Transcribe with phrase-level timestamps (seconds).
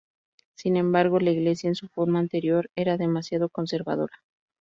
[0.57, 4.17] Sin embargo, la Iglesia en su forma anterior era demasiado conservadora.